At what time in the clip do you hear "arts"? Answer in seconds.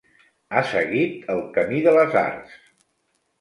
2.23-2.57